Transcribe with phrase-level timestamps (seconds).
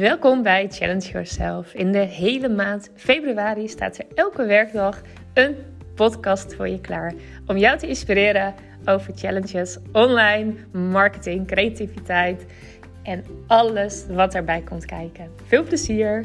[0.00, 1.74] Welkom bij Challenge Yourself.
[1.74, 5.00] In de hele maand februari staat er elke werkdag
[5.34, 5.56] een
[5.94, 7.14] podcast voor je klaar
[7.46, 12.46] om jou te inspireren over challenges online, marketing, creativiteit
[13.02, 15.30] en alles wat erbij komt kijken.
[15.46, 16.24] Veel plezier!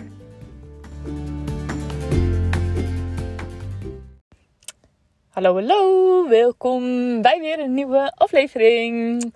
[5.29, 6.81] Hallo, hallo, welkom
[7.21, 9.33] bij weer een nieuwe aflevering.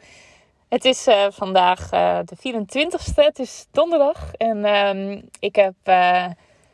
[0.69, 4.33] Het is uh, vandaag uh, de 24ste, het is donderdag.
[4.33, 6.25] En uh, ik heb, uh,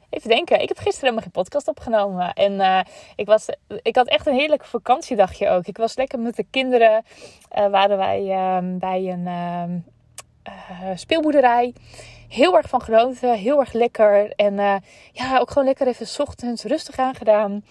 [0.10, 2.34] even denken, ik heb gisteren helemaal geen podcast opgenomen.
[2.34, 2.86] En
[3.16, 3.46] ik, was,
[3.82, 5.66] ik had echt een heerlijk vakantiedagje ook.
[5.66, 7.04] Ik was lekker met de kinderen,
[7.50, 11.74] waren wij ehm, bij een ehm, speelboerderij.
[12.28, 14.32] Heel erg van genoten, heel erg lekker.
[14.36, 14.56] En
[15.12, 17.64] ja, ook gewoon lekker even ochtends rustig aangedaan.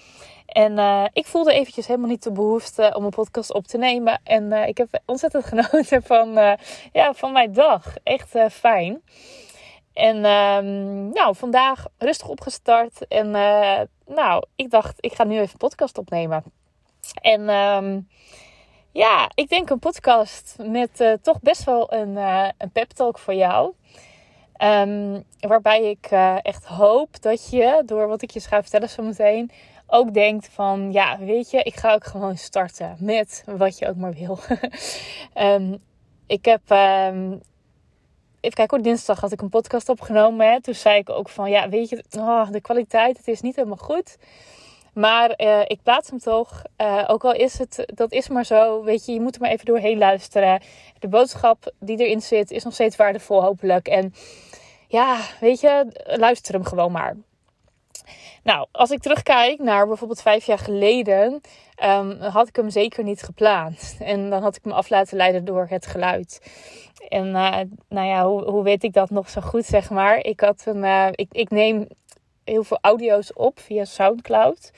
[0.46, 4.20] En uh, ik voelde eventjes helemaal niet de behoefte om een podcast op te nemen.
[4.24, 6.58] En uh, ik heb ontzettend genoten van,
[6.92, 7.94] ja, van mijn dag.
[8.02, 9.02] Echt fijn.
[9.92, 13.06] En um, nou, vandaag rustig opgestart.
[13.08, 13.30] En
[14.06, 16.44] nou, ik dacht, ik ga nu even podcast opnemen.
[17.20, 18.08] En um,
[18.92, 22.16] ja, ik denk een podcast met toch best wel een,
[22.58, 23.74] een pep talk voor jou.
[24.62, 26.06] Um, waarbij ik
[26.42, 29.50] echt hoop dat je, door wat ik je ga vertellen zo meteen
[29.86, 33.96] ook denkt van, ja, weet je, ik ga ook gewoon starten met wat je ook
[33.96, 34.38] maar wil.
[35.34, 35.78] um,
[36.26, 37.40] ik heb, um,
[38.40, 40.62] even kijken, dinsdag had ik een podcast opgenomen.
[40.62, 43.76] Toen zei ik ook van, ja, weet je, oh, de kwaliteit, het is niet helemaal
[43.76, 44.16] goed.
[44.94, 46.62] Maar uh, ik plaats hem toch.
[46.80, 48.82] Uh, ook al is het, dat is maar zo.
[48.82, 50.62] Weet je, je moet er maar even doorheen luisteren.
[50.98, 53.88] De boodschap die erin zit is nog steeds waardevol, hopelijk.
[53.88, 54.14] En
[54.94, 57.16] ja, weet je, luister hem gewoon maar.
[58.42, 61.40] Nou, als ik terugkijk naar bijvoorbeeld vijf jaar geleden,
[61.84, 63.96] um, had ik hem zeker niet gepland.
[64.00, 66.40] En dan had ik me af laten leiden door het geluid.
[67.08, 67.58] En uh,
[67.88, 70.18] nou ja, hoe, hoe weet ik dat nog zo goed, zeg maar?
[70.18, 71.86] Ik, had een, uh, ik, ik neem
[72.44, 74.70] heel veel audio's op via Soundcloud.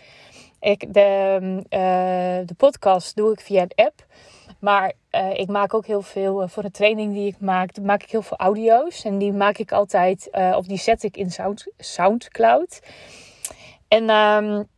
[0.61, 1.39] Ik, de,
[1.71, 4.07] uh, de podcast doe ik via een app.
[4.61, 7.81] Maar uh, ik maak ook heel veel voor de training die ik maak.
[7.81, 9.05] Maak ik heel veel audio's.
[9.05, 12.81] En die maak ik altijd, uh, of die zet ik in Sound, Soundcloud.
[13.89, 14.69] En um,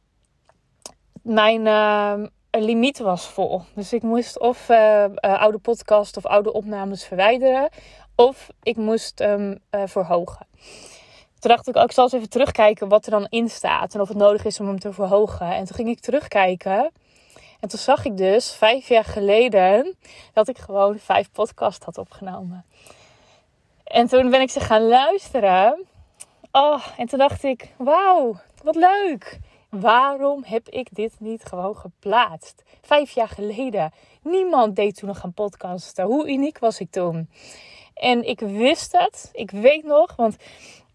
[1.22, 3.62] mijn uh, limiet was vol.
[3.74, 4.70] Dus ik moest of
[5.20, 7.68] oude podcast of oude opnames verwijderen.
[8.16, 10.46] Of ik moest hem verhogen.
[11.38, 13.94] Toen dacht ik ook, ik zal eens even terugkijken wat er dan in staat.
[13.94, 15.54] En of het nodig is om hem te verhogen.
[15.54, 16.90] En toen ging ik terugkijken.
[17.60, 19.96] En toen zag ik dus vijf jaar geleden
[20.32, 22.64] dat ik gewoon vijf podcasts had opgenomen.
[23.84, 25.86] En toen ben ik ze gaan luisteren.
[26.52, 29.38] Oh, en toen dacht ik, wauw, wat leuk.
[29.68, 32.62] Waarom heb ik dit niet gewoon geplaatst?
[32.82, 33.92] Vijf jaar geleden.
[34.22, 35.98] Niemand deed toen nog een podcast.
[35.98, 37.28] Hoe uniek was ik toen?
[37.98, 39.30] En ik wist het.
[39.32, 40.36] Ik weet nog, want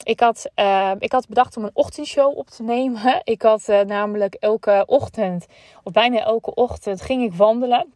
[0.04, 3.22] ik had, uh, ik had bedacht om een ochtendshow op te nemen.
[3.24, 5.46] Ik had uh, namelijk elke ochtend,
[5.84, 7.94] of bijna elke ochtend, ging ik wandelen.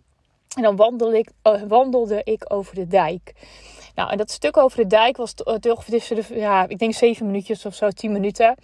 [0.56, 3.34] En dan wandelde ik, uh, wandelde ik over de dijk.
[3.96, 7.26] Nou, en dat stuk over de dijk was toch tussen de, ja, ik denk zeven
[7.26, 8.56] minuutjes of zo, tien minuten.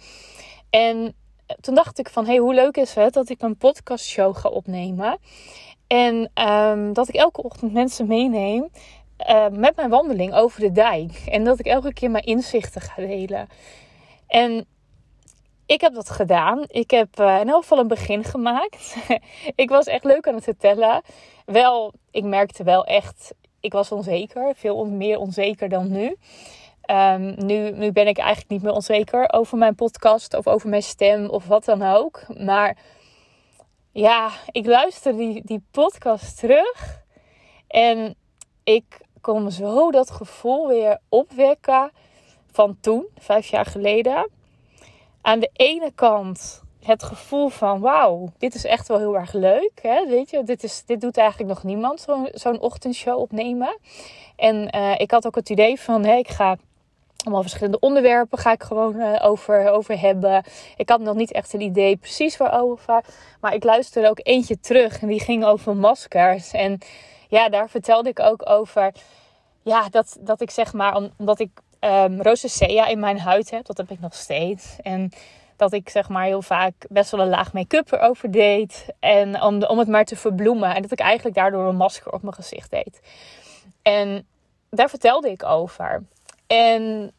[0.70, 1.14] En
[1.60, 4.48] toen dacht ik van, hé, hey, hoe leuk is het dat ik een podcastshow ga
[4.48, 5.18] opnemen.
[5.86, 8.70] En um, dat ik elke ochtend mensen meeneem
[9.18, 11.22] uh, met mijn wandeling over de dijk.
[11.26, 13.48] En dat ik elke keer mijn inzichten ga delen.
[14.26, 14.66] En
[15.66, 16.64] ik heb dat gedaan.
[16.66, 18.96] Ik heb uh, in elk geval een begin gemaakt.
[19.54, 21.02] ik was echt leuk aan het vertellen.
[21.44, 24.54] Wel, ik merkte wel echt, ik was onzeker.
[24.54, 26.16] Veel meer onzeker dan nu.
[26.90, 30.82] Um, nu, nu ben ik eigenlijk niet meer onzeker over mijn podcast of over mijn
[30.82, 32.22] stem of wat dan ook.
[32.38, 32.76] Maar
[33.92, 37.02] ja, ik luister die, die podcast terug.
[37.66, 38.16] En
[38.64, 41.90] ik kon zo dat gevoel weer opwekken
[42.52, 44.30] van toen, vijf jaar geleden.
[45.22, 49.72] Aan de ene kant het gevoel van wauw, dit is echt wel heel erg leuk.
[49.82, 50.06] Hè?
[50.06, 53.78] Weet je, dit, is, dit doet eigenlijk nog niemand, zo'n zo'n ochtendshow opnemen.
[54.36, 56.56] En uh, ik had ook het idee van hé, ik ga
[57.24, 60.44] allemaal verschillende onderwerpen ga ik gewoon uh, over, over hebben.
[60.76, 63.04] Ik had nog niet echt een idee precies waarover.
[63.40, 66.52] Maar ik luisterde ook eentje terug en die ging over maskers.
[66.52, 66.78] En
[67.34, 68.92] ja, daar vertelde ik ook over.
[69.62, 71.50] Ja, dat, dat ik zeg maar, omdat ik
[71.80, 73.66] um, rosacea in mijn huid heb.
[73.66, 74.76] Dat heb ik nog steeds.
[74.82, 75.12] En
[75.56, 78.86] dat ik zeg maar heel vaak best wel een laag make-up erover deed.
[78.98, 80.74] En om, om het maar te verbloemen.
[80.74, 83.00] En dat ik eigenlijk daardoor een masker op mijn gezicht deed.
[83.82, 84.26] En
[84.70, 86.02] daar vertelde ik over.
[86.46, 87.12] En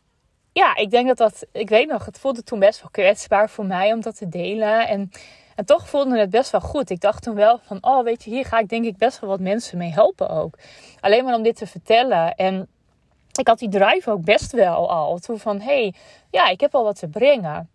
[0.51, 3.65] ja, ik denk dat dat, ik weet nog, het voelde toen best wel kwetsbaar voor
[3.65, 4.88] mij om dat te delen.
[4.88, 5.12] En,
[5.55, 6.89] en toch voelde het best wel goed.
[6.89, 9.29] Ik dacht toen wel van, oh weet je, hier ga ik denk ik best wel
[9.29, 10.57] wat mensen mee helpen ook.
[10.99, 12.35] Alleen maar om dit te vertellen.
[12.35, 12.67] En
[13.39, 15.17] ik had die drive ook best wel al.
[15.17, 15.93] Toen van, hé, hey,
[16.31, 17.69] ja, ik heb al wat te brengen.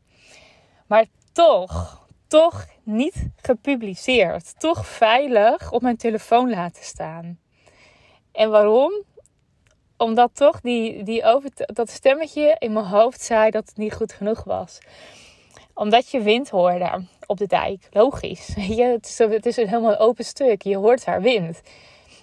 [0.87, 4.61] Maar toch, toch niet gepubliceerd.
[4.61, 7.39] Toch veilig op mijn telefoon laten staan.
[8.33, 8.93] En waarom?
[9.97, 14.13] Omdat toch die, die over, dat stemmetje in mijn hoofd zei dat het niet goed
[14.13, 14.79] genoeg was.
[15.81, 17.89] Omdat je wind hoorde op de dijk.
[17.91, 18.55] Logisch.
[18.79, 20.63] Je, het, is, het is een helemaal open stuk.
[20.63, 21.61] Je hoort haar wind.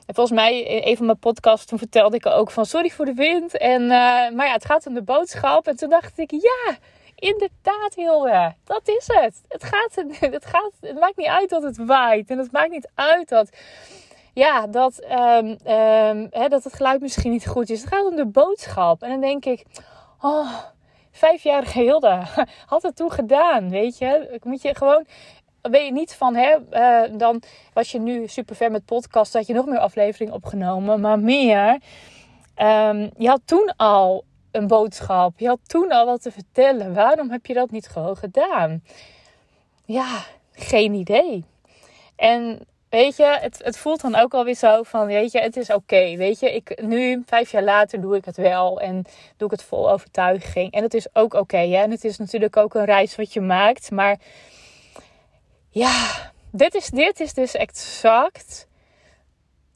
[0.05, 3.05] En volgens mij, in een van mijn podcasts, toen vertelde ik ook van sorry voor
[3.05, 3.57] de wind.
[3.57, 3.89] En, uh,
[4.29, 5.67] maar ja, het gaat om de boodschap.
[5.67, 6.77] En toen dacht ik, ja,
[7.15, 8.53] inderdaad, Hilde.
[8.63, 9.41] Dat is het.
[9.47, 9.95] Het, gaat,
[10.33, 12.29] het, gaat, het maakt niet uit dat het waait.
[12.29, 13.49] En het maakt niet uit dat,
[14.33, 17.79] ja, dat, um, um, hè, dat het geluid misschien niet goed is.
[17.79, 19.01] Het gaat om de boodschap.
[19.01, 19.65] En dan denk ik,
[20.21, 20.51] oh,
[21.17, 22.21] vijfjarige Hilde
[22.65, 24.39] had het toen gedaan, weet je.
[24.43, 25.05] Moet je gewoon
[25.61, 27.41] ben je niet van, hè, uh, dan
[27.73, 31.79] was je nu super ver met podcast, had je nog meer afleveringen opgenomen, maar meer.
[32.61, 36.93] Um, je had toen al een boodschap, je had toen al wat te vertellen.
[36.93, 38.83] Waarom heb je dat niet gewoon gedaan?
[39.85, 41.45] Ja, geen idee.
[42.15, 45.69] En weet je, het, het voelt dan ook alweer zo van, weet je, het is
[45.69, 46.15] oké.
[46.15, 49.05] weet je, ik, nu, vijf jaar later, doe ik het wel en
[49.37, 50.71] doe ik het vol overtuiging.
[50.71, 53.91] En het is ook oké, En het is natuurlijk ook een reis wat je maakt,
[53.91, 54.19] maar
[55.69, 58.67] ja, dit is, dit is dus exact.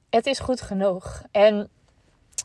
[0.10, 1.24] Het is goed genoeg.
[1.32, 1.70] En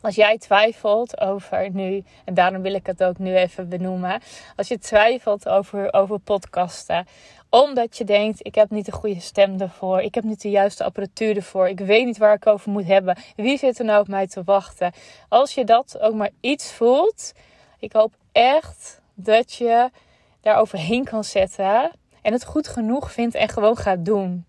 [0.01, 4.21] als jij twijfelt over nu, en daarom wil ik het ook nu even benoemen.
[4.55, 7.05] Als je twijfelt over, over podcasten,
[7.49, 10.83] omdat je denkt: ik heb niet de goede stem ervoor, ik heb niet de juiste
[10.83, 14.07] apparatuur ervoor, ik weet niet waar ik over moet hebben, wie zit er nou op
[14.07, 14.91] mij te wachten?
[15.29, 17.31] Als je dat ook maar iets voelt,
[17.79, 19.89] ik hoop echt dat je
[20.41, 21.91] daar overheen kan zetten
[22.21, 24.45] en het goed genoeg vindt en gewoon gaat doen.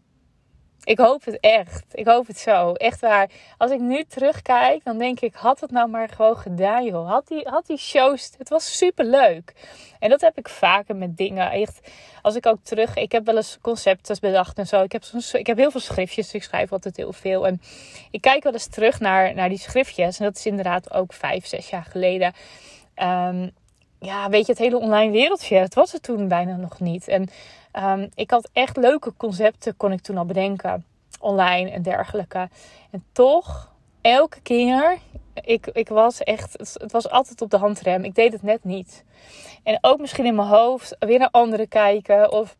[0.88, 1.84] Ik hoop het echt.
[1.92, 2.72] Ik hoop het zo.
[2.72, 3.30] Echt waar.
[3.58, 7.08] Als ik nu terugkijk, dan denk ik: had het nou maar gewoon gedaan, joh.
[7.08, 8.30] Had die, had die shows.
[8.38, 9.52] Het was super leuk.
[9.98, 11.50] En dat heb ik vaker met dingen.
[11.50, 11.80] Echt,
[12.22, 12.96] als ik ook terug.
[12.96, 14.82] Ik heb wel eens concepten bedacht en zo.
[14.82, 16.34] Ik heb, soms, ik heb heel veel schriftjes.
[16.34, 17.46] Ik schrijf altijd heel veel.
[17.46, 17.60] En
[18.10, 20.18] ik kijk wel eens terug naar, naar die schriftjes.
[20.18, 22.32] En dat is inderdaad ook vijf, zes jaar geleden.
[23.02, 23.50] Um,
[24.00, 25.56] ja, weet je, het hele online wereldje.
[25.56, 27.08] Het was er toen bijna nog niet.
[27.08, 27.28] En
[27.78, 30.84] um, ik had echt leuke concepten, kon ik toen al bedenken.
[31.20, 32.48] Online en dergelijke.
[32.90, 34.98] En toch, elke keer,
[35.34, 38.04] ik, ik was echt, het was altijd op de handrem.
[38.04, 39.04] Ik deed het net niet.
[39.62, 42.32] En ook misschien in mijn hoofd weer naar anderen kijken.
[42.32, 42.56] Of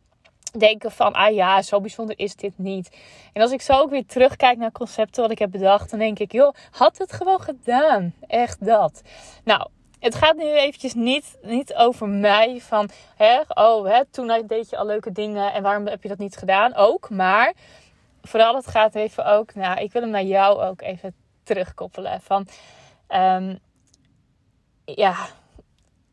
[0.59, 2.97] denken van, ah ja, zo bijzonder is dit niet.
[3.33, 6.19] En als ik zo ook weer terugkijk naar concepten wat ik heb bedacht, dan denk
[6.19, 8.15] ik, joh, had het gewoon gedaan.
[8.27, 9.03] Echt dat.
[9.45, 9.69] Nou,
[10.01, 14.77] het gaat nu eventjes niet, niet over mij van, hè, oh, hè, toen deed je
[14.77, 16.75] al leuke dingen en waarom heb je dat niet gedaan?
[16.75, 17.55] Ook, maar
[18.23, 22.47] vooral het gaat even ook, nou, ik wil hem naar jou ook even terugkoppelen van,
[23.09, 23.59] um,
[24.85, 25.17] ja,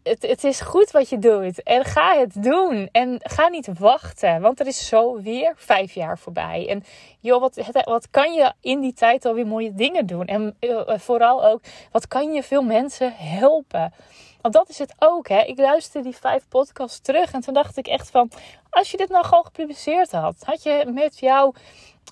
[0.09, 1.63] het, het is goed wat je doet.
[1.63, 2.89] En ga het doen.
[2.91, 4.41] En ga niet wachten.
[4.41, 6.69] Want er is zo weer vijf jaar voorbij.
[6.69, 6.83] En
[7.19, 10.25] joh, wat, wat kan je in die tijd alweer mooie dingen doen?
[10.25, 11.61] En uh, vooral ook,
[11.91, 13.93] wat kan je veel mensen helpen?
[14.41, 15.27] Want dat is het ook.
[15.27, 15.41] Hè?
[15.41, 17.31] Ik luisterde die vijf podcasts terug.
[17.31, 18.31] En toen dacht ik echt van,
[18.69, 20.35] als je dit nou gewoon gepubliceerd had.
[20.39, 21.53] Had je met jou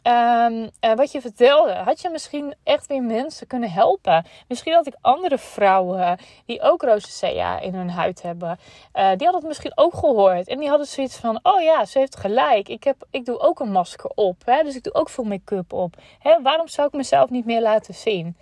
[0.03, 4.25] Um, wat je vertelde, had je misschien echt weer mensen kunnen helpen.
[4.47, 8.49] Misschien had ik andere vrouwen die ook rosacea in hun huid hebben.
[8.49, 8.55] Uh,
[8.93, 10.47] die hadden het misschien ook gehoord.
[10.47, 12.69] En die hadden zoiets van, oh ja, ze heeft gelijk.
[12.69, 14.41] Ik, heb, ik doe ook een masker op.
[14.45, 14.63] Hè?
[14.63, 15.95] Dus ik doe ook veel make-up op.
[16.19, 16.41] Hè?
[16.41, 18.37] Waarom zou ik mezelf niet meer laten zien?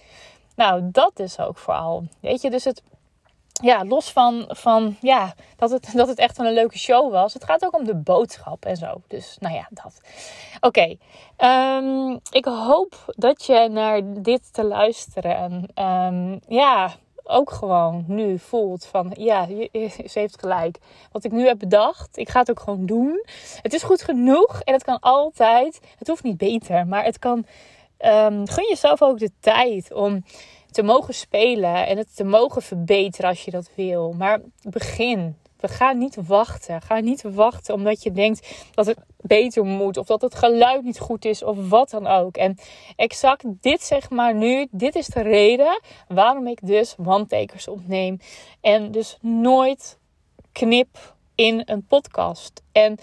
[0.56, 2.04] Nou, dat is ook vooral.
[2.20, 2.82] Weet je, dus het
[3.52, 7.34] ja, los van, van ja, dat, het, dat het echt een leuke show was.
[7.34, 9.02] Het gaat ook om de boodschap en zo.
[9.08, 10.02] Dus nou ja, dat.
[10.60, 10.96] Oké.
[11.38, 15.70] Ehm, ik hoop dat je naar dit te luisteren.
[15.76, 16.92] Um, ja,
[17.24, 20.78] ook gewoon nu voelt van ja, ze heeft gelijk.
[21.12, 23.26] Wat ik nu heb bedacht, ik ga het ook gewoon doen.
[23.62, 25.80] Het is goed genoeg en het kan altijd.
[25.98, 27.46] Het hoeft niet beter, maar het kan.
[28.06, 30.24] Um, gun jezelf ook de tijd om
[30.72, 34.14] te mogen spelen en het te mogen verbeteren als je dat wil.
[34.18, 35.36] Maar begin.
[35.60, 36.82] We gaan niet wachten.
[36.82, 39.98] Ga niet wachten omdat je denkt dat het beter moet.
[39.98, 41.44] Of dat het geluid niet goed is.
[41.44, 42.38] Of wat dan ook.
[42.38, 42.58] En
[42.96, 44.68] exact dit zeg maar nu.
[44.72, 48.20] Dit is de reden waarom ik dus one-takers opneem.
[48.62, 50.00] En dus nooit
[50.52, 52.62] knip in een podcast.
[52.72, 52.98] En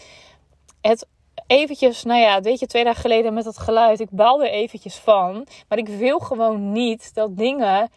[0.80, 1.06] het
[1.48, 4.00] eventjes, nou ja, weet je, twee dagen geleden met dat geluid.
[4.00, 5.46] Ik baalde er eventjes van.
[5.68, 7.90] Maar ik wil gewoon niet dat dingen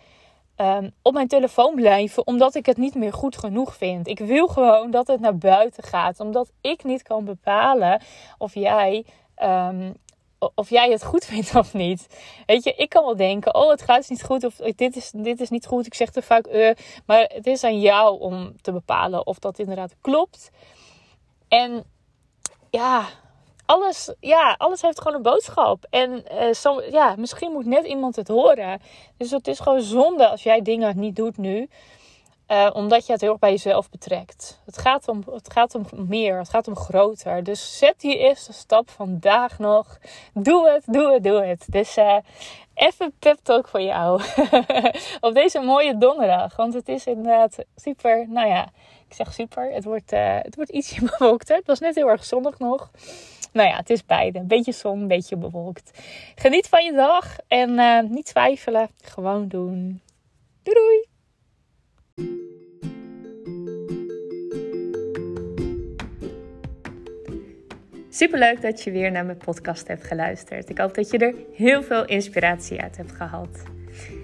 [0.57, 2.27] um, op mijn telefoon blijven.
[2.27, 4.07] Omdat ik het niet meer goed genoeg vind.
[4.07, 6.19] Ik wil gewoon dat het naar buiten gaat.
[6.19, 8.01] Omdat ik niet kan bepalen
[8.37, 9.05] of jij
[9.43, 9.95] um,
[10.55, 12.07] of jij het goed vindt of niet.
[12.45, 15.39] Weet je, ik kan wel denken, oh het gaat niet goed of dit is, dit
[15.41, 15.85] is niet goed.
[15.85, 16.71] Ik zeg te vaak, uh,
[17.05, 20.49] maar het is aan jou om te bepalen of dat inderdaad klopt.
[21.47, 21.83] En
[22.69, 23.05] ja,
[23.71, 25.85] alles, ja, alles heeft gewoon een boodschap.
[25.89, 28.81] En uh, ja, misschien moet net iemand het horen.
[29.17, 31.69] Dus het is gewoon zonde als jij dingen niet doet nu.
[32.47, 34.61] Uh, omdat je het heel erg bij jezelf betrekt.
[34.65, 37.43] Het gaat, om, het gaat om meer, het gaat om groter.
[37.43, 39.97] Dus zet die eerste stap vandaag nog.
[40.33, 41.65] Doe het, doe het, doe het.
[41.69, 42.17] Dus uh,
[42.73, 44.21] even pep talk voor jou.
[45.27, 46.55] Op deze mooie donderdag.
[46.55, 48.63] Want het is inderdaad super, nou ja,
[49.07, 49.71] ik zeg super.
[49.71, 51.55] Het wordt, uh, het wordt ietsje bewolkter.
[51.55, 52.91] Het was net heel erg zonnig nog.
[53.51, 54.39] Nou ja, het is beide.
[54.39, 55.99] Een beetje zon, een beetje bewolkt.
[56.35, 57.79] Geniet van je dag en
[58.11, 58.89] niet twijfelen.
[59.03, 60.01] Gewoon doen.
[60.63, 61.09] Doei doei!
[68.09, 70.69] Superleuk dat je weer naar mijn podcast hebt geluisterd.
[70.69, 73.63] Ik hoop dat je er heel veel inspiratie uit hebt gehaald.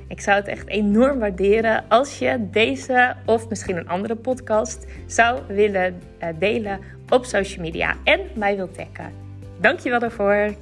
[0.08, 5.42] Ik zou het echt enorm waarderen als je deze of misschien een andere podcast zou
[5.48, 6.80] willen eh, delen
[7.10, 9.14] op social media en mij wilt taggen.
[9.60, 10.54] Dankjewel daarvoor.